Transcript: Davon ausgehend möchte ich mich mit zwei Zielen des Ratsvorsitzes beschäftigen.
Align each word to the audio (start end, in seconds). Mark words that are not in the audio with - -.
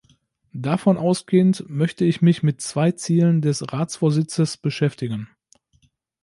Davon 0.55 0.97
ausgehend 0.97 1.63
möchte 1.69 2.05
ich 2.05 2.23
mich 2.23 2.41
mit 2.41 2.59
zwei 2.59 2.91
Zielen 2.91 3.39
des 3.43 3.71
Ratsvorsitzes 3.71 4.57
beschäftigen. 4.57 5.29